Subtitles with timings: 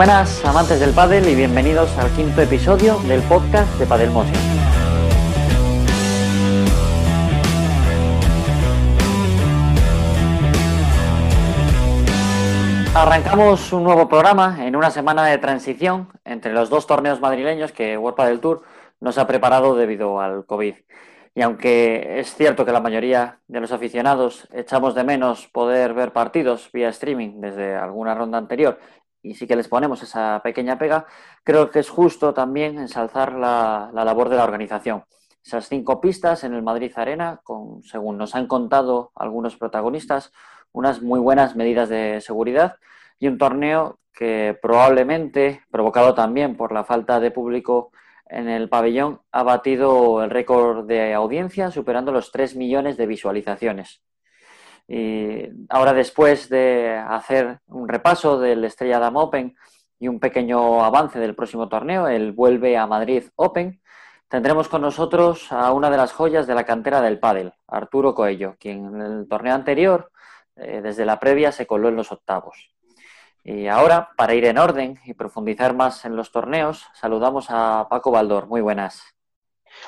[0.00, 4.34] Buenas amantes del pádel y bienvenidos al quinto episodio del podcast de Padel Motion.
[12.94, 17.98] Arrancamos un nuevo programa en una semana de transición entre los dos torneos madrileños que
[17.98, 18.62] World Padel Tour
[19.00, 20.76] nos ha preparado debido al COVID.
[21.34, 26.12] Y aunque es cierto que la mayoría de los aficionados echamos de menos poder ver
[26.12, 28.78] partidos vía streaming desde alguna ronda anterior
[29.22, 31.06] y sí que les ponemos esa pequeña pega,
[31.44, 35.04] creo que es justo también ensalzar la, labor de la organización.
[35.44, 40.32] Esas cinco pistas en el Madrid Arena, con, según nos han contado algunos protagonistas,
[40.72, 42.76] unas muy buenas medidas de seguridad
[43.18, 47.90] y un torneo que probablemente, provocado también por la falta de público
[48.26, 54.02] en el pabellón, ha batido el récord de audiencia, superando los 3 millones de visualizaciones.
[54.92, 59.56] Y ahora después de hacer un repaso del Estrella Dam Open
[60.00, 63.80] y un pequeño avance del próximo torneo, el Vuelve a Madrid Open,
[64.26, 68.56] tendremos con nosotros a una de las joyas de la cantera del pádel, Arturo Coello,
[68.58, 70.10] quien en el torneo anterior,
[70.56, 72.74] eh, desde la previa, se coló en los octavos.
[73.44, 78.10] Y ahora, para ir en orden y profundizar más en los torneos, saludamos a Paco
[78.10, 78.48] Baldor.
[78.48, 79.04] Muy buenas.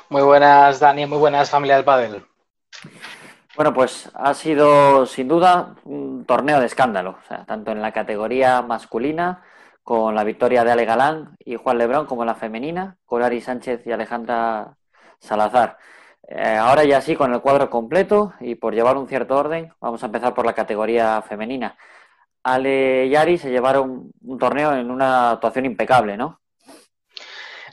[0.08, 1.06] Muy buenas, Dani.
[1.06, 2.32] Muy buenas, familia del pádel.
[3.55, 9.42] Bueno, pues ha sido sin duda un torneo de escándalo, tanto en la categoría masculina,
[9.83, 13.41] con la victoria de Ale Galán y Juan Lebrón, como en la femenina, con Ari
[13.42, 14.77] Sánchez y Alejandra
[15.19, 15.78] Salazar.
[16.28, 20.03] Eh, ahora ya sí, con el cuadro completo y por llevar un cierto orden, vamos
[20.03, 21.77] a empezar por la categoría femenina.
[22.45, 26.42] Ale y Ari se llevaron un torneo en una actuación impecable, ¿no?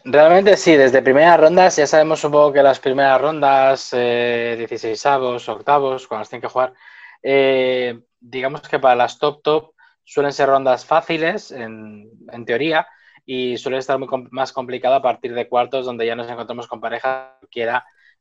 [0.05, 5.05] Realmente sí, desde primeras rondas ya sabemos un poco que las primeras rondas, eh, 16
[5.05, 6.73] avos, octavos, cuando las tienen que jugar,
[7.21, 12.09] eh, digamos que para las top top suelen ser rondas fáciles en,
[12.45, 12.87] teoría
[13.25, 16.81] y suele estar muy más complicado a partir de cuartos donde ya nos encontramos con
[16.81, 17.69] pareja que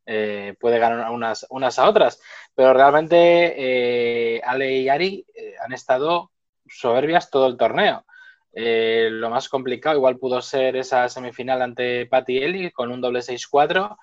[0.05, 2.21] eh, puede ganar unas, unas a otras.
[2.55, 6.33] Pero realmente eh, Ale y Ari eh, han estado
[6.67, 8.05] soberbias todo el torneo.
[8.53, 13.23] Eh, lo más complicado igual pudo ser esa semifinal ante Patti Eli con un doble
[13.23, 13.97] 6-4,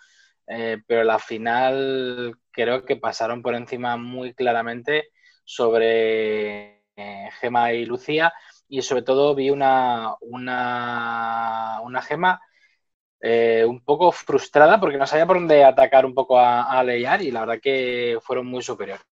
[0.47, 5.09] eh, pero la final creo que pasaron por encima muy claramente
[5.43, 8.33] sobre eh, Gema y Lucía
[8.67, 12.39] y sobre todo vi una, una, una Gema
[13.67, 17.31] un poco frustrada porque no sabía por dónde atacar un poco a, a Leyar y
[17.31, 19.03] la verdad que fueron muy superiores.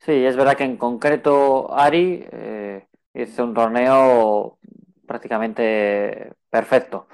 [0.00, 2.26] Sí, es verdad que en concreto Ari
[3.14, 4.58] Hizo un torneo
[5.06, 7.08] prácticamente perfecto.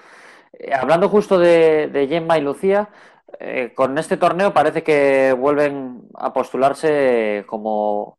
[0.53, 2.91] Eh, hablando justo de, Gemma y Lucía,
[3.41, 8.19] eh, con este torneo parece que vuelven a postularse como,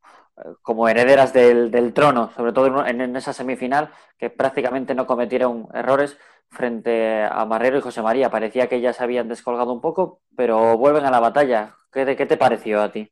[0.62, 6.18] como herederas del, trono, sobre todo en, esa semifinal, que prácticamente no cometieron errores
[6.50, 8.30] frente a Marrero y José María.
[8.30, 11.76] Parecía que ya se habían descolgado un poco, pero vuelven a la batalla.
[11.92, 13.12] ¿Qué, qué te pareció a ti?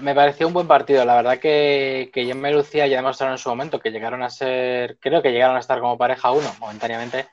[0.00, 1.04] Me pareció un buen partido.
[1.04, 4.30] La verdad que, que Gemma y Lucía ya demostraron en su momento que llegaron a
[4.30, 7.28] ser, creo que llegaron a estar como pareja uno momentáneamente.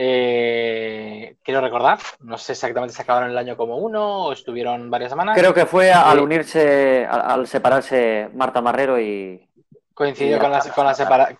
[0.00, 5.10] Eh, quiero recordar, no sé exactamente si acabaron el año como uno o estuvieron varias
[5.10, 5.36] semanas.
[5.36, 9.44] Creo que fue al unirse, al, separarse Marta Marrero y.
[9.94, 11.36] Coincidió con, la, con, la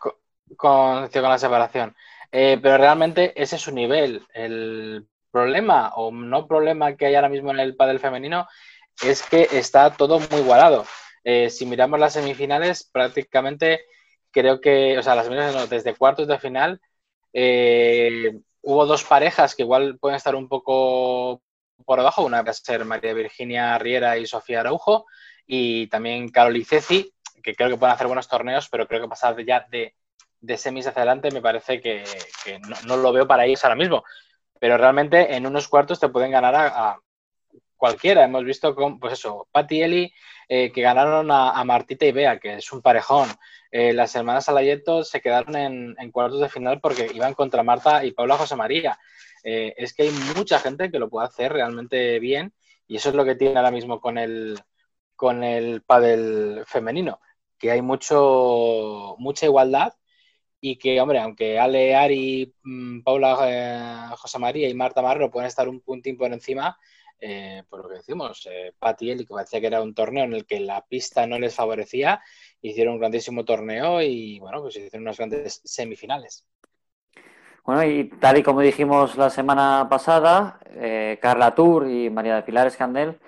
[0.56, 1.94] con, la separación.
[2.32, 4.26] Eh, pero realmente ese es su nivel.
[4.34, 8.48] El problema o no problema que hay ahora mismo en el pádel femenino
[9.02, 10.86] es que está todo muy igualado.
[11.24, 13.84] Eh, si miramos las semifinales, prácticamente
[14.30, 16.80] creo que, o sea, las semifinales desde cuartos de final,
[17.32, 21.42] eh, hubo dos parejas que igual pueden estar un poco
[21.84, 22.24] por abajo.
[22.24, 25.06] Una va a ser María Virginia Riera y Sofía Araujo,
[25.46, 29.36] y también Carol y que creo que pueden hacer buenos torneos, pero creo que pasar
[29.44, 29.94] ya de,
[30.40, 32.04] de semis hacia adelante me parece que,
[32.86, 34.04] no, lo veo para ellos ahora mismo.
[34.60, 36.98] Pero realmente en unos cuartos te pueden ganar a
[37.78, 38.24] cualquiera.
[38.24, 40.12] Hemos visto con, pues eso, Patti y Eli
[40.50, 43.28] eh, que ganaron a, Martita y Bea, que es un parejón.
[43.70, 48.12] Eh, las hermanas Alayeto se quedaron en, cuartos de final porque iban contra Marta y
[48.12, 48.98] Paula José María.
[49.44, 52.54] Eh, es que hay mucha gente que lo puede hacer realmente bien
[52.86, 54.58] y eso es lo que tiene ahora mismo con el,
[55.16, 57.20] con el pádel femenino,
[57.58, 59.92] que hay mucho, mucha igualdad
[60.60, 65.68] y que, hombre, aunque Ale, Ari, mm, Paula José María y Marta Marro pueden estar
[65.68, 66.78] un puntín por encima,
[67.20, 70.46] eh, por lo que decimos, eh, y que parecía que era un torneo en el
[70.46, 72.22] que la pista no les favorecía,
[72.62, 76.44] hicieron un grandísimo torneo y bueno, pues hicieron unas grandes semifinales.
[77.64, 82.42] Bueno, y tal y como dijimos la semana pasada, eh, Carla Tour y María de
[82.42, 83.18] Pilar Escandel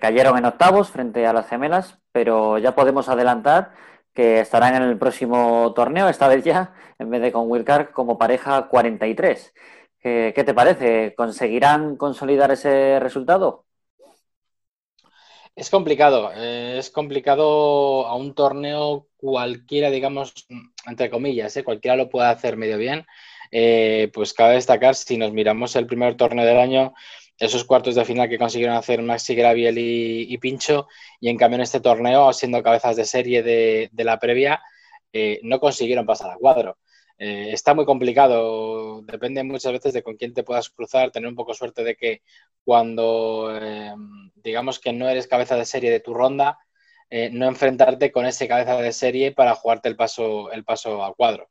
[0.00, 3.70] cayeron en octavos frente a las gemelas, pero ya podemos adelantar
[4.12, 8.18] que estarán en el próximo torneo, esta vez ya, en vez de con Wilcar, como
[8.18, 9.54] pareja 43.
[10.00, 11.14] ¿Qué, qué te parece?
[11.14, 13.66] ¿Conseguirán consolidar ese resultado?
[15.60, 20.32] Es complicado, eh, es complicado a un torneo cualquiera, digamos,
[20.86, 21.64] entre comillas, ¿eh?
[21.64, 23.06] cualquiera lo puede hacer medio bien.
[23.50, 26.94] Eh, pues cabe destacar, si nos miramos el primer torneo del año,
[27.36, 30.88] esos cuartos de final que consiguieron hacer Maxi Graviel y, Pincho,
[31.20, 34.62] y en cambio en este torneo, siendo cabezas de serie de, la previa,
[35.42, 36.78] no consiguieron pasar a cuadro.
[37.20, 41.52] Está muy complicado, depende muchas veces de con quién te puedas cruzar, tener un poco
[41.54, 42.22] suerte de que
[42.64, 43.52] cuando
[44.36, 46.58] digamos que no eres cabeza de serie de tu ronda,
[47.12, 51.16] eh, no enfrentarte con ese cabeza de serie para jugarte el paso, el paso al
[51.16, 51.48] cuadro.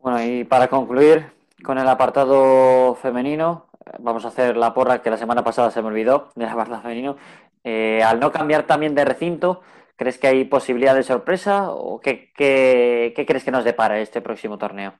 [0.00, 1.32] Bueno, y para concluir
[1.62, 3.68] con el apartado femenino,
[4.00, 7.16] vamos a hacer la porra que la semana pasada se me olvidó del apartado femenino.
[7.62, 9.62] Eh, al no cambiar también de recinto,
[9.96, 14.20] ¿crees que hay posibilidad de sorpresa o qué, qué, qué crees que nos depara este
[14.20, 14.98] próximo torneo?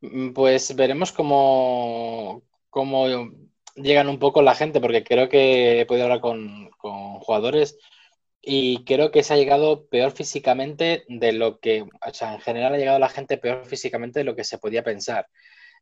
[0.00, 3.06] Mm, pues veremos cómo, cómo
[3.76, 6.70] llegan un poco la gente, porque creo que he podido hablar con,
[7.20, 7.78] jugadores
[8.42, 12.74] y creo que se ha llegado peor físicamente de lo que, o sea, en general
[12.74, 15.26] ha llegado la gente peor físicamente de lo que se podía pensar.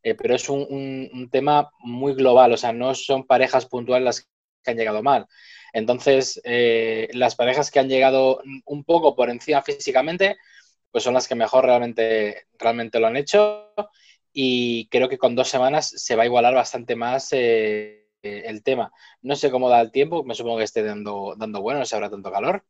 [0.03, 4.29] Eh, pero es un, tema muy global, o sea, no son parejas puntuales las
[4.63, 5.27] que han llegado mal.
[5.73, 10.37] Entonces, eh, las parejas que han llegado un poco por encima físicamente,
[10.91, 13.73] pues son las que mejor realmente, realmente lo han hecho
[14.33, 18.93] y creo que con dos semanas se va a igualar bastante más eh, el tema.
[19.23, 21.95] No sé cómo da el tiempo, me supongo que esté dando, dando bueno, no se
[21.97, 22.65] habrá tanto calor,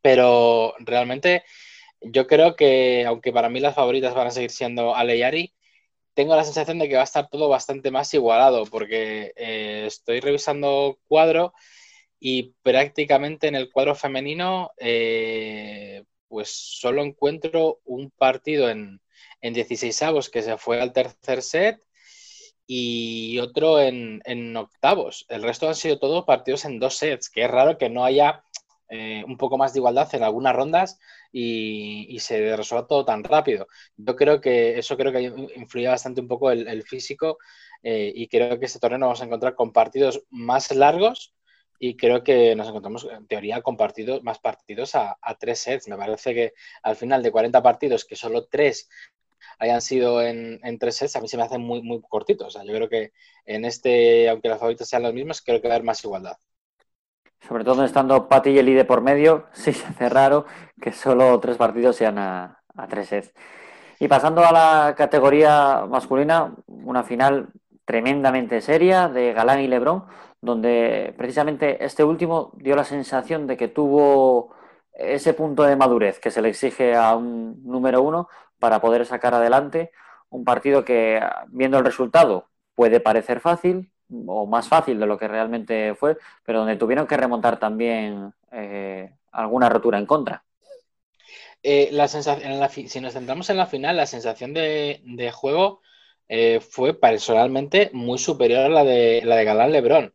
[0.00, 1.44] pero realmente
[2.00, 5.54] yo creo que, aunque para mí las favoritas van a seguir siendo Ale y Ari,
[6.14, 10.20] tengo la sensación de que va a estar todo bastante más igualado, porque eh, estoy
[10.20, 11.52] revisando cuadro
[12.20, 19.00] y prácticamente en el cuadro femenino, eh, pues solo encuentro un partido en,
[19.40, 21.82] en 16 avos que se fue al tercer set
[22.66, 25.26] y otro en, octavos.
[25.28, 28.44] El resto han sido todos partidos en dos sets, que es raro que no haya
[28.94, 31.00] eh, un poco más de igualdad en algunas rondas
[31.32, 33.66] y, se resuelva todo tan rápido.
[33.96, 35.22] Yo creo que eso creo que
[35.56, 37.38] influye bastante un poco el, físico
[37.82, 41.34] eh, y creo que este torneo nos vamos a encontrar con partidos más largos
[41.78, 45.88] y creo que nos encontramos en teoría con partidos, más partidos a, tres sets.
[45.88, 46.52] Me parece que
[46.82, 48.90] al final de 40 partidos, que solo tres
[49.58, 52.48] hayan sido en, tres sets, a mí se me hacen muy, muy cortitos.
[52.48, 53.12] O sea, yo creo que
[53.46, 56.36] en este, aunque las favoritas sean los mismos, creo que va a haber más igualdad.
[57.46, 60.46] Sobre todo estando Pati y Eli de por medio, sí se hace raro
[60.80, 63.34] que solo tres partidos sean a, tres sets.
[63.98, 67.48] Y pasando a la categoría masculina, una final
[67.84, 70.04] tremendamente seria de Galán y Lebrón,
[70.40, 74.54] donde precisamente este último dio la sensación de que tuvo
[74.92, 78.28] ese punto de madurez que se le exige a un número uno
[78.58, 79.90] para poder sacar adelante
[80.30, 83.92] un partido que, viendo el resultado, puede parecer fácil
[84.26, 89.10] o más fácil de lo que realmente fue, pero donde tuvieron que remontar también eh,
[89.32, 90.44] alguna rotura en contra.
[91.62, 95.80] Eh, la sensación, si nos centramos en la final, la sensación de, juego
[96.28, 100.14] eh, fue personalmente muy superior a la de, la de Galán Lebrón.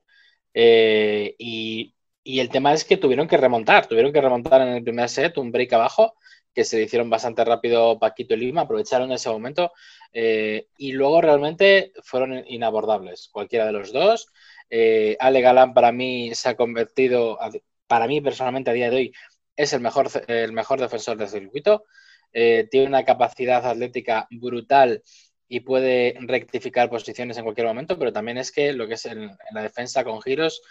[0.53, 5.10] y, y, el tema es que tuvieron que remontar, tuvieron que remontar en el primer
[5.10, 6.15] set un break abajo
[6.58, 9.74] que se hicieron bastante rápido Paquito y Lima, aprovecharon ese momento
[10.12, 14.34] eh, y luego realmente fueron inabordables, cualquiera de los dos.
[14.68, 17.38] Eh, Ale Galán para mí se ha convertido,
[17.86, 19.14] para mí personalmente a día de hoy,
[19.56, 21.86] es el mejor, el mejor defensor del circuito.
[22.34, 25.04] Eh, tiene una capacidad atlética brutal
[25.48, 29.30] y puede rectificar posiciones en cualquier momento, pero también es que lo que es en
[29.52, 30.64] la defensa con giros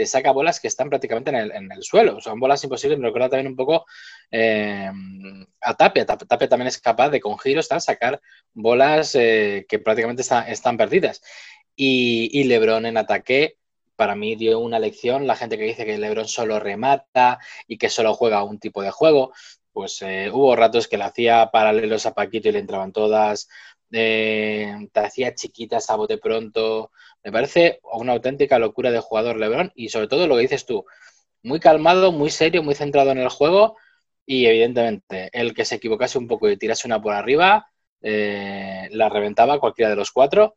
[0.00, 2.22] te saca bolas que están prácticamente en el, suelo.
[2.22, 3.84] Son bolas imposibles, me recuerda también un poco
[4.30, 4.90] eh,
[5.60, 6.06] a Tapia.
[6.06, 8.18] Tapia también es capaz de, con giros, sacar
[8.54, 11.20] bolas eh, que prácticamente están perdidas.
[11.76, 13.58] Y, Lebron en ataque,
[13.94, 15.26] para mí dio una lección.
[15.26, 18.90] La gente que dice que Lebron solo remata y que solo juega un tipo de
[18.90, 19.34] juego,
[19.70, 23.50] pues eh, hubo ratos que le hacía paralelos a Paquito y le entraban todas.
[23.90, 26.90] te hacía chiquitas a bote pronto.
[27.22, 30.84] Me parece una auténtica locura de jugador LeBron y sobre todo lo que dices tú,
[31.42, 33.76] muy calmado, muy serio, muy centrado en el juego
[34.26, 37.66] y evidentemente el que se equivocase un poco y tirase una por arriba
[38.02, 40.56] eh, la reventaba cualquiera de los cuatro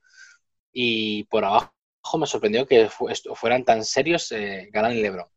[0.71, 1.71] y por abajo
[2.17, 5.27] me sorprendió que fueran tan serios eh, Galán y LeBron.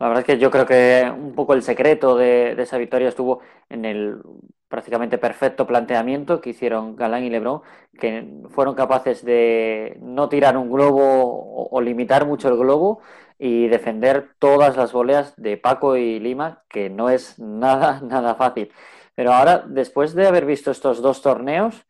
[0.00, 3.40] La verdad es que yo creo que un poco el secreto de, esa victoria estuvo
[3.68, 4.22] en el
[4.66, 7.60] prácticamente perfecto planteamiento que hicieron Galán y Lebrón,
[7.98, 13.00] que fueron capaces de no tirar un globo o, limitar mucho el globo
[13.38, 18.72] y defender todas las voleas de Paco y Lima, que no es nada, nada fácil.
[19.14, 21.86] Pero ahora, después de haber visto estos dos torneos,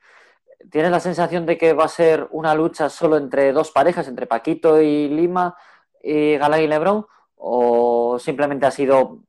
[0.70, 4.26] ¿tienes la sensación de que va a ser una lucha solo entre dos parejas, entre
[4.26, 5.56] Paquito y Lima
[6.02, 7.06] y Galán y Lebrón?
[7.42, 9.20] ¿O simplemente ha sido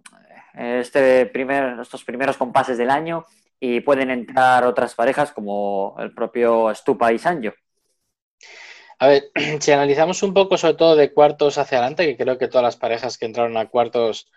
[0.53, 3.25] este primer, estos primeros compases del año
[3.60, 7.53] y pueden entrar otras parejas como el propio Stupa y Sanjo?
[9.01, 12.48] A ver, si analizamos un poco sobre todo de cuartos hacia adelante, que creo que
[12.48, 14.30] todas las parejas que entraron a cuartos,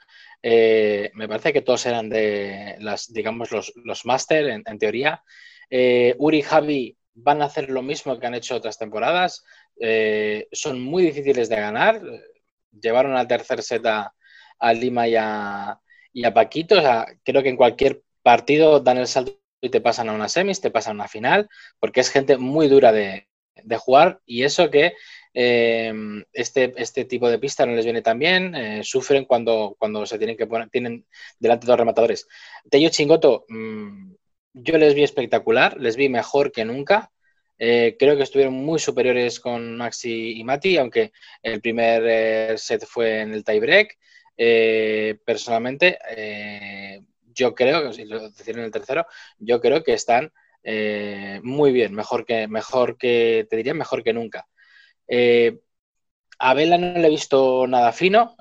[0.43, 5.23] eh, me parece que todos eran de las, digamos, los, los máster en, teoría.
[5.69, 9.45] Eh, Uri y Javi van a hacer lo mismo que han hecho otras temporadas.
[9.81, 12.01] Eh, son muy difíciles de ganar.
[12.81, 14.13] Llevaron al tercer set a,
[14.75, 16.79] Lima y a, a Paquito.
[16.79, 20.29] O sea, creo que en cualquier partido dan el salto y te pasan a una
[20.29, 21.49] semis, te pasan a una final,
[21.81, 23.29] porque es gente muy dura de,
[23.79, 24.95] jugar y eso que
[25.33, 25.93] eh,
[26.33, 30.19] este, este tipo de pista no les viene tan bien, eh, sufren cuando, cuando se
[30.19, 31.07] tienen que poner, tienen
[31.39, 32.29] delante dos rematadores.
[32.69, 34.13] Tello Chingoto, mm,
[34.55, 37.11] yo les vi espectacular, les vi mejor que nunca.
[37.59, 43.21] Eh, creo que estuvieron muy superiores con Maxi y Mati, aunque el primer set fue
[43.21, 43.99] en el tiebreak.
[45.25, 45.99] personalmente,
[47.35, 49.07] yo creo, si lo decir en el tercero,
[49.39, 50.33] yo creo que están
[50.65, 54.49] eh, muy bien, mejor que, mejor que, te diría mejor que nunca.
[55.09, 55.61] Eh,
[56.39, 58.37] a Vela no le he visto nada fino,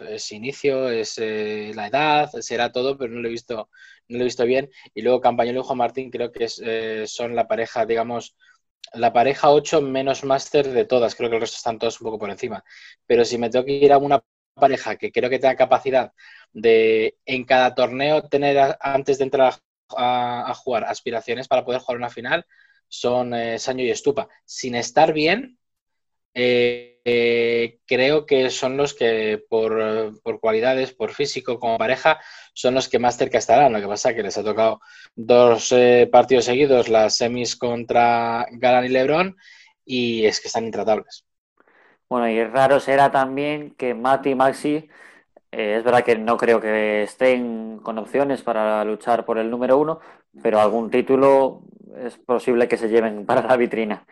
[0.00, 3.70] eh, es inicio, es la edad, será todo, pero no lo he visto,
[4.08, 4.70] no lo he visto bien.
[4.94, 6.48] Y luego Campañolo y Juan Martín creo que
[7.06, 8.36] son la pareja, digamos,
[8.94, 12.18] la pareja 8 menos máster de todas, creo que el resto están todos un poco
[12.18, 12.64] por encima.
[13.06, 14.22] Pero si me tengo que ir a una
[14.54, 16.12] pareja que creo que tenga capacidad
[16.52, 19.54] de en cada torneo tener antes de entrar
[19.96, 22.44] a jugar aspiraciones para poder jugar una final
[22.88, 24.28] son eh, y Estupa.
[24.44, 25.58] Sin estar bien,
[26.34, 32.20] eh, eh, creo que son los que por, cualidades, por físico, como pareja,
[32.54, 33.72] son los que más cerca estarán.
[33.72, 34.80] Lo que pasa es que les ha tocado
[35.14, 35.74] dos
[36.10, 39.36] partidos seguidos, las semis contra Galán y Lebron,
[39.84, 41.24] y es que están intratables.
[42.08, 44.88] Bueno, y raro será también que Mati y Maxi
[45.50, 49.78] eh, es verdad que no creo que estén con opciones para luchar por el número
[49.78, 50.00] uno,
[50.42, 51.62] pero algún título
[51.96, 54.04] es posible que se lleven para la vitrina.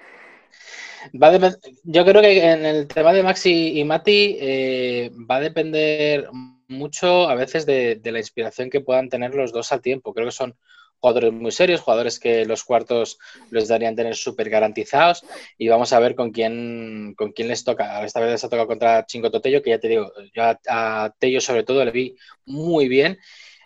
[1.85, 6.29] Yo creo que en el tema de Maxi y Mati eh, va a depender
[6.69, 10.13] mucho a veces de, la inspiración que puedan tener los dos al tiempo.
[10.13, 10.57] Creo que son
[10.99, 13.19] jugadores muy serios, jugadores que los cuartos
[13.51, 15.25] los darían tener súper garantizados
[15.59, 18.05] y vamos a ver con quién, con quién les toca.
[18.05, 21.41] Esta vez les ha tocado contra Chingo Totello, que ya te digo, yo a, Tello
[21.41, 23.19] sobre todo le vi muy bien.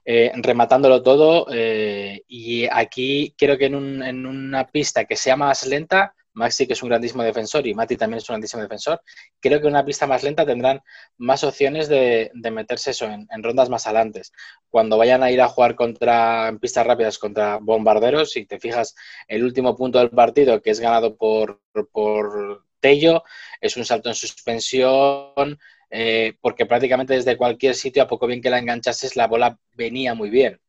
[0.02, 5.66] Eh, rematándolo todo eh, y aquí creo que en, en, una pista que sea más
[5.66, 9.00] lenta Maxi, que es un grandísimo defensor, y Mati también es un grandísimo defensor,
[9.38, 10.80] creo que una pista más lenta tendrán
[11.18, 14.23] más opciones de, meterse eso en, rondas más adelante.
[14.68, 18.97] Cuando vayan a ir a jugar contra, en pistas rápidas contra bombarderos, si te fijas,
[19.28, 21.61] el último punto del partido, que es ganado por,
[21.92, 23.23] por Tello,
[23.61, 25.59] es un salto en suspensión,
[25.90, 30.14] eh, porque prácticamente desde cualquier sitio, a poco bien que la enganchases, la bola venía
[30.14, 30.61] muy bien.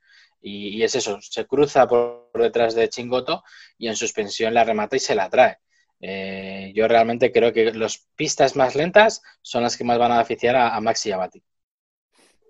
[0.42, 3.44] Y, es eso, se cruza por detrás de Chingoto
[3.78, 5.58] y en suspensión la remata y se la trae.
[6.00, 10.16] Eh, yo realmente creo que las pistas más lentas son las que más van a
[10.16, 11.44] beneficiar a, Maxi y a Bati.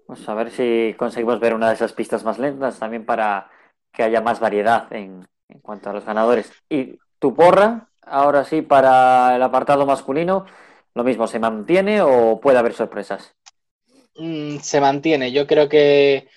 [0.08, 3.50] Pues a ver si conseguimos ver una de esas pistas más lentas también para
[3.92, 5.28] que haya más variedad en,
[5.62, 6.52] cuanto a los ganadores.
[6.70, 10.46] Y tu porra, ahora sí, para el apartado masculino,
[10.94, 13.36] lo mismo, ¿se mantiene o puede haber sorpresas?
[14.16, 15.32] Mm, se mantiene.
[15.32, 16.30] Yo creo que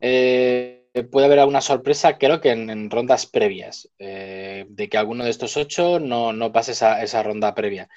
[0.00, 5.30] eh, puede haber alguna sorpresa, creo que en, rondas previas, eh, de que alguno de
[5.30, 7.88] estos ocho no, no pase esa, esa, ronda previa.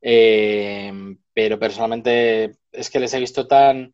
[0.00, 0.92] Eh,
[1.34, 3.92] pero personalmente es que les he visto tan,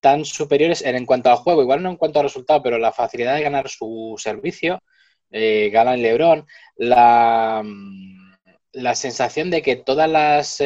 [0.00, 3.36] tan superiores en, cuanto al juego, igual no en cuanto al resultado, pero la facilidad
[3.36, 4.82] de ganar su servicio,
[5.30, 7.62] eh, ganan Lebron, la,
[8.72, 10.58] la sensación de que todas las,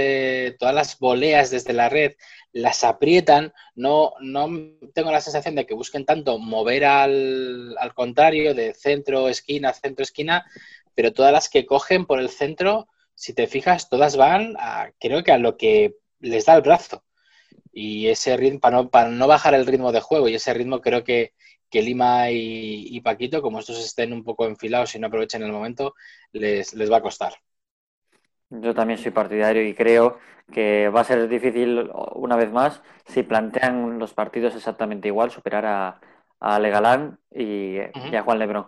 [0.59, 2.15] todas las voleas desde la red
[2.55, 4.49] las aprietan, no, no
[4.95, 10.47] tengo la sensación de que busquen tanto mover al, contrario, de centro, esquina, centro, esquina,
[10.95, 15.25] pero todas las que cogen por el centro, si te fijas, todas van a, creo
[15.25, 17.05] que a lo que les da el brazo.
[17.73, 20.81] Y ese ritmo, para no, para no bajar el ritmo de juego, y ese ritmo
[20.81, 21.33] creo que,
[21.69, 25.95] que Lima y, Paquito, como estos estén un poco enfilados y no aprovechen el momento,
[26.31, 27.35] les, les va a costar.
[28.51, 30.19] Yo también soy partidario y creo
[30.53, 35.65] que va a ser difícil, una vez más, si plantean los partidos exactamente igual, superar
[35.67, 36.01] a,
[36.41, 38.67] a Legalán y, a Juan Lebrón.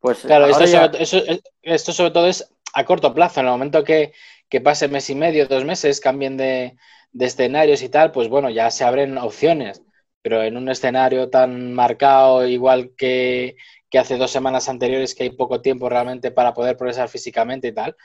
[0.00, 4.12] Pues claro, esto, sobre, todo es a corto plazo, en el momento que,
[4.48, 6.76] que pase mes y medio, dos meses, cambien de,
[7.12, 9.82] de escenarios y tal, pues bueno, ya se abren opciones.
[10.22, 13.56] Pero en un escenario tan marcado, igual que,
[13.90, 17.72] que hace dos semanas anteriores, que hay poco tiempo realmente para poder progresar físicamente y
[17.72, 17.96] tal,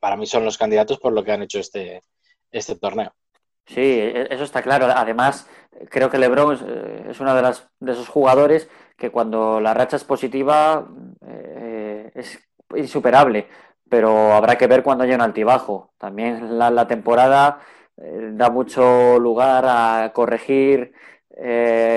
[0.00, 2.02] para mí son los candidatos por lo que han hecho este,
[2.50, 3.12] este torneo.
[3.68, 4.86] Sí, e-, eso está claro.
[4.86, 5.48] Además,
[5.90, 9.96] creo que LeBron es, eh, uno de, las, de esos jugadores que cuando la racha
[9.96, 10.88] es positiva
[11.26, 12.38] eh, es
[12.74, 13.46] insuperable,
[13.88, 15.92] pero habrá que ver cuando haya un altibajo.
[15.98, 17.60] También la, temporada
[17.96, 20.92] eh, da mucho lugar a corregir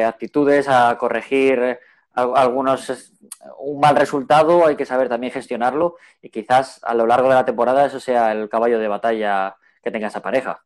[0.05, 1.79] actitudes, a corregir
[2.13, 3.11] algunos
[3.59, 7.45] un mal resultado, hay que saber también gestionarlo y quizás a lo largo de la
[7.45, 10.63] temporada eso sea el caballo de batalla que tenga esa pareja.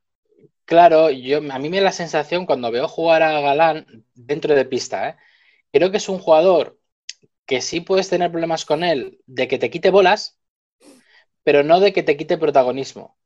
[0.65, 4.65] Claro, yo, a mí me da la sensación cuando veo jugar a Galán dentro de
[4.65, 5.15] pista, ¿eh?
[5.71, 6.79] creo que es un jugador
[7.45, 10.39] que sí puedes tener problemas con él de que te quite bolas,
[11.43, 13.17] pero no de que te quite protagonismo.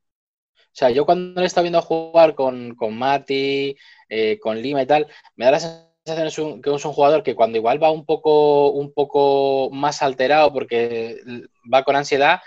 [0.55, 3.75] O sea, yo cuando he estado viendo jugar con, con Mati,
[4.09, 7.57] eh, con Lima y tal, me da la sensación que es un jugador que cuando
[7.57, 11.21] igual va un poco, un poco más alterado porque
[11.71, 12.39] va con ansiedad,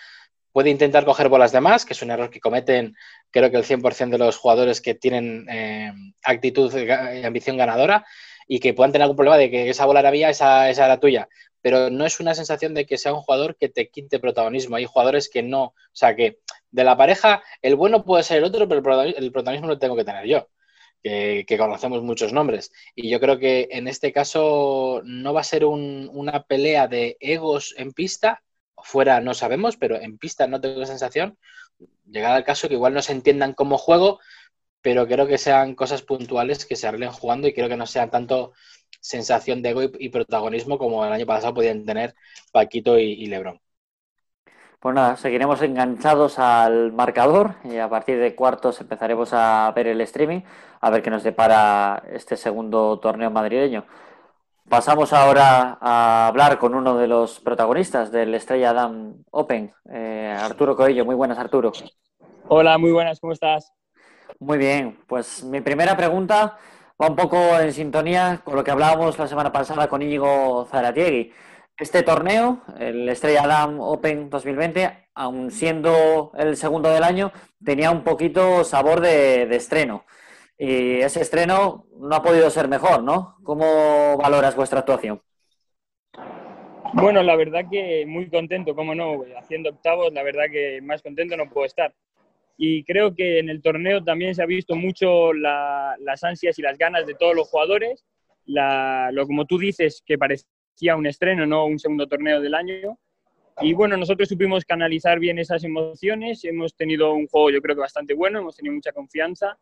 [0.52, 2.94] puede intentar coger bolas de más, que es un error que cometen
[3.30, 5.92] creo que el 100% de los jugadores que tienen eh,
[6.22, 8.04] actitud y ambición ganadora
[8.46, 11.00] y que puedan tener algún problema de que esa bola era mía, esa, esa era
[11.00, 11.28] tuya.
[11.62, 14.76] Pero no es una sensación de que sea un jugador que te quite protagonismo.
[14.76, 16.38] Hay jugadores que no, o sea, que
[16.70, 20.04] de la pareja el bueno puede ser el otro, pero el protagonismo lo tengo que
[20.04, 20.48] tener yo.
[21.02, 22.72] Que, conocemos muchos nombres.
[22.94, 27.74] Y yo creo que en este caso no va a ser una pelea de egos
[27.76, 28.42] en pista,
[28.76, 31.38] fuera no sabemos, pero en pista no tengo la sensación,
[32.06, 34.20] llegar al caso que igual no se entiendan como juego,
[34.80, 38.10] pero creo que sean cosas puntuales que se arreglen jugando y creo que no sean
[38.10, 38.52] tanto
[39.00, 42.14] sensación de ego y, protagonismo como el año pasado podían tener
[42.52, 43.60] Paquito y, Lebron.
[44.82, 50.00] Pues nada, seguiremos enganchados al marcador y a partir de cuartos empezaremos a ver el
[50.00, 50.40] streaming,
[50.80, 53.84] a ver qué nos depara este segundo torneo madrileño.
[54.68, 60.74] Pasamos ahora a hablar con uno de los protagonistas del Estrella Adam Open, eh, Arturo
[60.74, 61.04] Coello.
[61.04, 61.70] Muy buenas, Arturo.
[62.48, 63.72] Hola, muy buenas, ¿cómo estás?
[64.40, 66.58] Muy bien, pues mi primera pregunta
[67.00, 71.32] va un poco en sintonía con lo que hablábamos la semana pasada con Íñigo Zaratiegui.
[71.78, 77.32] Este torneo, el Estrella Adam Open 2020, aun siendo el segundo del año,
[77.64, 80.04] tenía un poquito sabor de estreno.
[80.58, 83.36] Y ese estreno no ha podido ser mejor, ¿no?
[83.42, 85.20] ¿Cómo valoras vuestra actuación?
[86.94, 91.36] Bueno, la verdad que muy contento, cómo no, haciendo octavos, la verdad que más contento
[91.36, 91.92] no puedo estar.
[92.58, 96.78] Y creo que en el torneo también se ha visto mucho las ansias y las
[96.78, 98.04] ganas de todos los jugadores.
[98.44, 100.48] lo como tú dices, que parecía
[100.96, 102.98] un estreno, no un segundo torneo del año.
[103.60, 106.44] Y bueno, nosotros supimos canalizar bien esas emociones.
[106.44, 109.58] Hemos tenido un juego, yo creo que bastante bueno, hemos tenido mucha confianza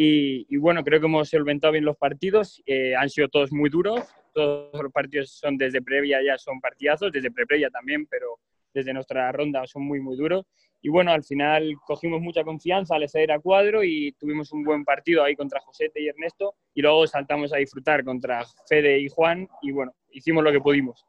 [0.00, 2.62] y, bueno, creo que hemos solventado bien los partidos.
[2.66, 4.06] Eh, han sido todos muy duros.
[4.32, 8.38] Todos los partidos son desde previa, ya son partidazos, desde pre-previa también, pero
[8.72, 10.46] desde nuestra ronda son muy, muy duros.
[10.80, 14.84] Y bueno, al final cogimos mucha confianza al acceder a cuadro y tuvimos un buen
[14.84, 16.54] partido ahí contra Josete y Ernesto.
[16.74, 19.48] Y luego saltamos a disfrutar contra Fede y Juan.
[19.62, 21.04] Y bueno, hicimos lo que pudimos.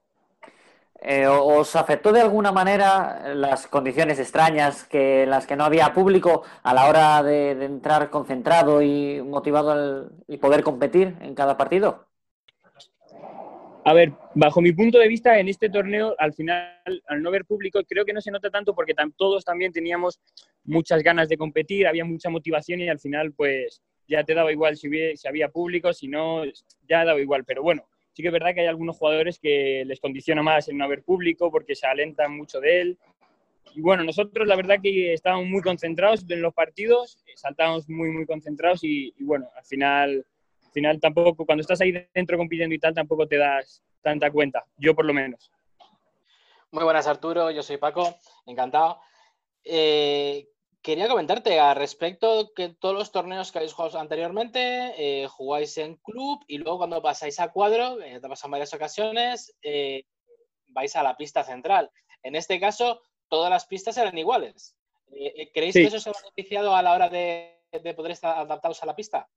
[1.01, 6.43] Eh, ¿Os afectó de alguna manera las condiciones extrañas que las que no había público
[6.62, 12.09] a la hora de, entrar concentrado y motivado y poder competir en cada partido?
[13.85, 16.69] A ver, bajo mi punto de vista, en este torneo, al final,
[17.07, 20.19] al no ver público, creo que no se nota tanto porque todos también teníamos
[20.65, 24.75] muchas ganas de competir, había mucha motivación y al final, pues ya te daba igual
[24.75, 26.43] si, si había público, si no,
[26.87, 27.45] ya daba igual.
[27.45, 30.77] Pero bueno, sí que es verdad que hay algunos jugadores que les condiciona más el
[30.77, 32.97] no haber público porque se alentan mucho de él.
[33.75, 38.25] Y bueno, nosotros la verdad que estábamos muy concentrados en los partidos, saltábamos muy, muy
[38.25, 40.25] concentrados y, bueno, al final,
[40.69, 44.65] al final tampoco, cuando estás ahí dentro compitiendo y tal, tampoco te das tanta cuenta,
[44.77, 45.51] yo por lo menos.
[46.71, 48.99] Muy buenas Arturo, yo soy Paco, encantado.
[49.63, 50.47] Eh,
[50.82, 55.97] Quería comentarte al respecto que todos los torneos que habéis jugado anteriormente eh, jugáis en
[55.97, 60.05] club y luego cuando pasáis a cuadro, eh, te en varias ocasiones, eh,
[60.67, 61.91] vais a la pista central.
[62.23, 64.77] En este caso, todas las pistas eran iguales.
[65.53, 68.86] ¿Creéis que eso se ha beneficiado a la hora de, de poder estar adaptados a
[68.86, 69.27] la pista?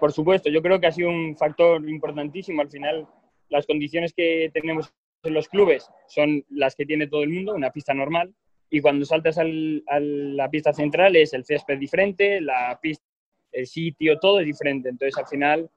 [0.00, 2.60] Por supuesto, yo creo que ha sido un factor importantísimo.
[2.60, 3.06] Al final,
[3.48, 7.70] las condiciones que tenemos en los clubes son las que tiene todo el mundo, una
[7.70, 8.34] pista normal
[8.70, 13.04] y cuando saltas a la pista central es el césped diferente, la pista,
[13.52, 14.88] el sitio, todo es diferente.
[14.88, 15.70] Entonces, al final,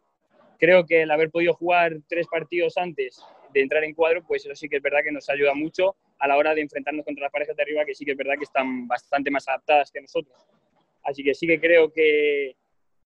[0.57, 3.21] creo que el haber podido jugar tres partidos antes
[3.53, 6.27] de entrar en cuadro, pues eso sí que es verdad que nos ayuda mucho a
[6.27, 8.45] la hora de enfrentarnos contra las parejas de arriba, que sí que es verdad que
[8.45, 10.47] están bastante más adaptadas que nosotros.
[11.03, 12.55] Así que sí que creo que,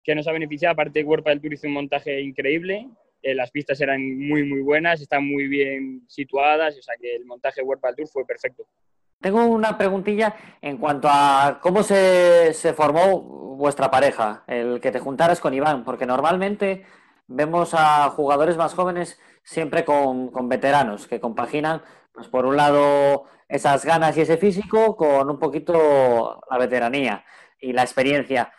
[0.02, 0.72] que nos ha beneficiado.
[0.72, 2.88] Aparte, Huerpa del Tour hizo un montaje increíble.
[3.22, 6.76] Eh, las pistas eran muy, muy buenas, están muy bien situadas.
[6.78, 8.66] O sea que el montaje de Huerpa del Tour fue perfecto.
[9.20, 13.20] Tengo una preguntilla en cuanto a cómo se, se, formó
[13.56, 16.84] vuestra pareja, el que te juntaras con Iván, porque normalmente
[17.28, 23.26] vemos a jugadores más jóvenes siempre con, con veteranos, que compaginan, pues por un lado,
[23.48, 27.24] esas ganas y ese físico con un poquito la veteranía
[27.60, 28.52] y la experiencia.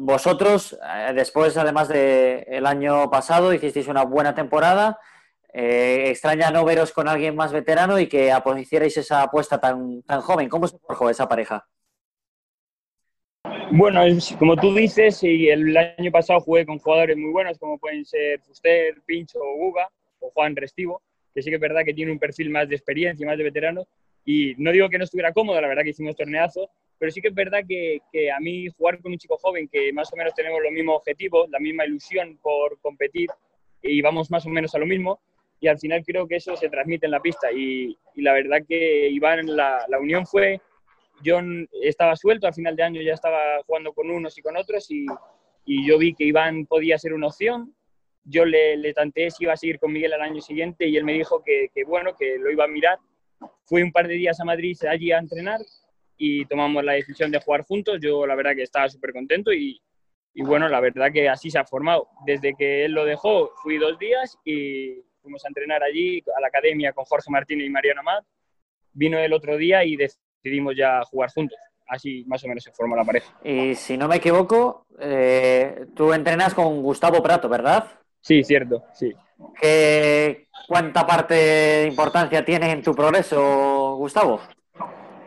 [0.00, 4.98] Vosotros, eh, después, además del el año pasado, hicisteis una buena temporada.
[5.52, 10.20] Eh, extraña no veros con alguien más veterano y que hicierais esa apuesta tan, tan
[10.20, 10.48] joven.
[10.48, 11.66] ¿Cómo se forjó esa pareja?
[13.70, 14.00] Bueno,
[14.38, 19.02] como tú dices, el año pasado jugué con jugadores muy buenos como pueden ser Fuster,
[19.04, 19.88] Pincho o Guga
[20.20, 21.02] o Juan Restivo,
[21.34, 23.44] que sí que es verdad que tiene un perfil más de experiencia y más de
[23.44, 23.86] veterano.
[24.30, 27.28] Y no digo que no estuviera cómodo, la verdad que hicimos torneazos, pero sí que
[27.28, 30.34] es verdad que, que, a mí jugar con un chico joven que más o menos
[30.34, 33.30] tenemos los mismos objetivos, la misma ilusión por competir
[33.80, 35.18] y vamos más o menos a lo mismo
[35.60, 38.58] y al final creo que eso se transmite en la pista y, y la verdad
[38.68, 40.60] que Iván, la, la, unión fue,
[41.22, 41.40] yo
[41.80, 45.06] estaba suelto, al final de año ya estaba jugando con unos y con otros y,
[45.64, 47.74] y yo vi que Iván podía ser una opción,
[48.24, 51.04] yo le, le, tanteé si iba a seguir con Miguel al año siguiente y él
[51.04, 52.98] me dijo que, que bueno, que lo iba a mirar.
[53.66, 55.60] Fui un par de días a Madrid allí a entrenar
[56.16, 57.98] y tomamos la decisión de jugar juntos.
[58.00, 59.80] Yo la verdad que estaba súper contento y,
[60.34, 62.08] y, bueno, la verdad que así se ha formado.
[62.26, 66.48] Desde que él lo dejó, fui dos días y fuimos a entrenar allí a la
[66.48, 68.24] academia con Jorge Martínez y Mariano Amat.
[68.92, 71.58] Vino el otro día y decidimos ya jugar juntos.
[71.86, 73.32] Así más o menos se formó la pareja.
[73.44, 77.86] Y si no me equivoco, eh, tú entrenas con Gustavo Prato, ¿verdad?
[78.20, 79.14] Sí, cierto, sí.
[79.60, 84.40] ¿Qué, ¿Cuánta parte de importancia tiene en tu progreso, Gustavo?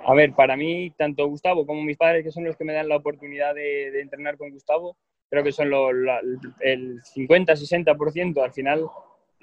[0.05, 2.89] A ver, para mí, tanto Gustavo como mis padres, que son los que me dan
[2.89, 4.97] la oportunidad de, entrenar con Gustavo,
[5.29, 6.19] creo que son lo, la,
[6.59, 8.43] el 50-60%.
[8.43, 8.85] Al final,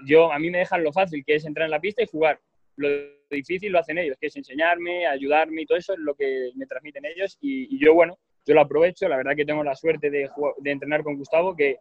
[0.06, 2.38] yo, a mí me dejan lo fácil, que es entrar en la pista y jugar.
[2.76, 2.88] Lo
[3.30, 6.66] difícil lo hacen ellos, que es enseñarme, ayudarme y todo eso es lo que me
[6.66, 7.38] transmiten ellos.
[7.40, 9.08] Y, yo, bueno, yo lo aprovecho.
[9.08, 10.30] La verdad que tengo la suerte de
[10.64, 11.78] entrenar con Gustavo, que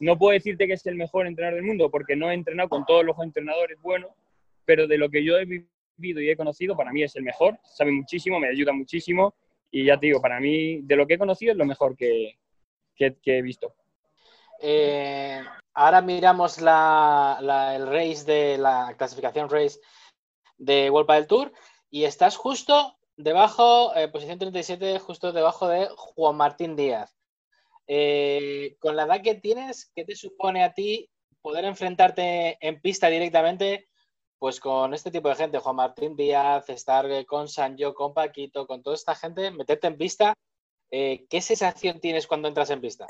[0.00, 2.84] no puedo decirte que es el mejor entrenador del mundo, porque no he entrenado con
[2.86, 4.10] todos los entrenadores buenos,
[4.64, 7.58] pero de lo que yo he vivido y he conocido, para mí es el mejor,
[7.64, 9.34] sabe muchísimo, me ayuda muchísimo
[9.70, 12.38] y ya te digo, para mí de lo que he conocido es lo mejor que,
[12.98, 13.74] he visto.
[14.60, 15.40] Eh,
[15.74, 19.78] ahora miramos la, la, el race de la clasificación race
[20.56, 21.52] de World del Tour
[21.90, 27.17] y estás justo debajo, eh, posición 37, justo debajo de Juan Martín Díaz.
[27.90, 31.08] Eh, con la edad que tienes, ¿qué te supone a ti
[31.40, 33.88] poder enfrentarte en pista directamente
[34.38, 38.82] pues con este tipo de gente, Juan Martín Díaz, estar con Sancho, con Paquito, con
[38.82, 40.34] toda esta gente, meterte en pista,
[40.90, 43.06] eh, ¿qué sensación tienes cuando entras en pista?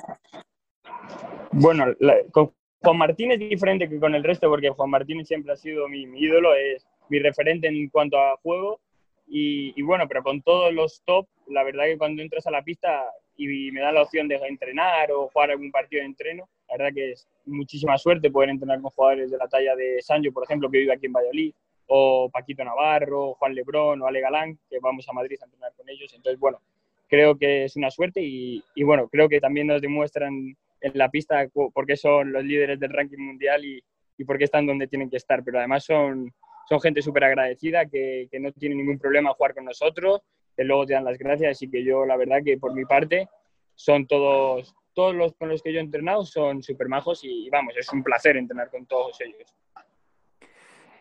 [1.53, 1.87] Bueno,
[2.33, 6.07] con Martín es diferente que con el resto, porque Juan Martín siempre ha sido mi,
[6.07, 8.81] mi ídolo, es mi referente en cuanto a juego.
[9.27, 12.63] Y, y, bueno, pero con todos los top, la verdad que cuando entras a la
[12.63, 13.05] pista
[13.39, 16.95] y me da la opción de entrenar o jugar algún partido de entreno, la verdad
[16.95, 20.69] que es muchísima suerte poder entrenar con jugadores de la talla de Sancho, por ejemplo,
[20.71, 21.55] que vive aquí en Valladolid,
[21.87, 25.89] o Paquito Navarro, Juan Lebrón o Ale Galán, que vamos a Madrid a entrenar con
[25.89, 26.13] ellos.
[26.15, 26.61] Entonces, bueno,
[27.09, 31.09] creo que es una suerte y, y bueno, creo que también nos demuestran en la
[31.11, 33.83] pista por qué son los líderes del ranking mundial y,
[34.19, 35.43] y por qué están donde tienen que estar.
[35.43, 36.33] Pero además son,
[36.69, 40.21] son gente súper agradecida que, que no tiene ningún problema jugar con nosotros,
[40.59, 43.29] que luego te dan las gracias y que yo, la verdad, que por mi parte,
[43.77, 47.73] son todos todos los con los que yo he entrenado son súper majos y vamos,
[47.79, 49.55] es un placer entrenar con todos ellos.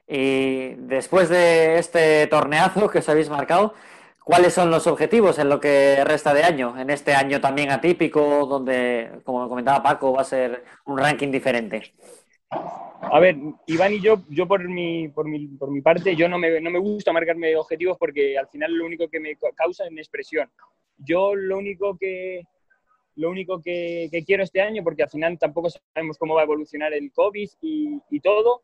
[0.08, 3.74] Y después de este torneazo que os habéis marcado,
[4.24, 6.78] ¿cuáles son los objetivos en lo que resta de año?
[6.78, 11.96] En este año también atípico, donde, como comentaba Paco, va a ser un ranking diferente.
[13.00, 13.36] A ver,
[13.68, 15.08] Iván y yo, yo por mi,
[15.84, 19.20] parte, yo no me, no me gusta marcarme objetivos porque al final lo único que
[19.20, 20.50] me causa es expresión.
[20.98, 22.44] Yo lo único que,
[23.18, 26.94] lo único que, quiero este año, porque al final tampoco sabemos cómo va a evolucionar
[26.94, 28.64] el COVID y, todo.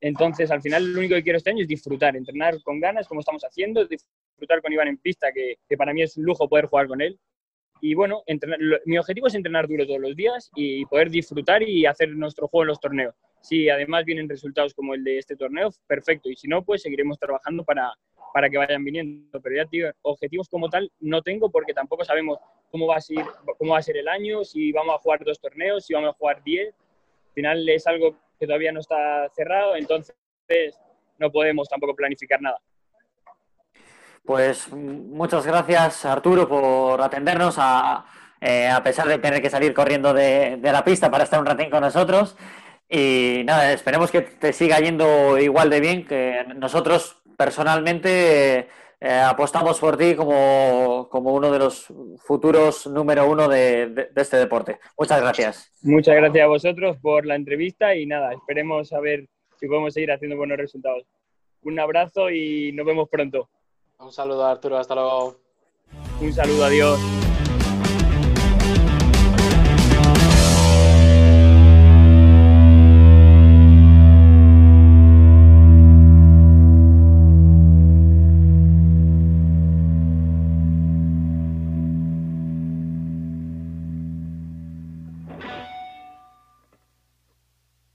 [0.00, 3.20] Entonces, al final, lo único que quiero este año es disfrutar, entrenar con ganas, como
[3.20, 6.86] estamos haciendo, disfrutar con Iván en pista, que, para mí es un lujo poder jugar
[6.86, 7.18] con él.
[7.80, 11.86] Y bueno, entrenar, mi objetivo es entrenar duro todos los días y poder disfrutar y
[11.86, 13.14] hacer nuestro juego en los torneos.
[13.44, 16.30] Si además vienen resultados como el de este torneo, perfecto.
[16.30, 17.92] Y si no, pues seguiremos trabajando para,
[18.32, 19.38] para que vayan viniendo.
[19.38, 22.38] Pero ya, tío, objetivos como tal no tengo porque tampoco sabemos
[22.70, 23.22] cómo va a ser,
[23.58, 26.18] cómo va a ser el año, si vamos a jugar dos torneos, si vamos a
[26.18, 26.74] jugar diez.
[26.74, 30.16] Al final es algo que todavía no está cerrado, entonces
[31.18, 32.58] no podemos tampoco planificar nada.
[34.24, 38.06] Pues muchas gracias Arturo por atendernos a
[38.40, 41.46] eh, a pesar de tener que salir corriendo de, de, la pista para estar un
[41.46, 42.36] ratín con nosotros.
[42.96, 48.68] Y nada, esperemos que te siga yendo igual de bien que nosotros personalmente
[49.00, 51.92] eh, apostamos por ti como, como, uno de los
[52.24, 54.78] futuros número uno de, de, de, este deporte.
[54.96, 55.72] Muchas gracias.
[55.82, 59.26] Muchas gracias a vosotros por la entrevista y nada, esperemos a ver
[59.58, 61.04] si podemos seguir haciendo buenos resultados.
[61.62, 63.48] Un abrazo y nos vemos pronto.
[63.98, 65.40] Un saludo Arturo, hasta luego.
[66.20, 67.00] Un saludo, adiós.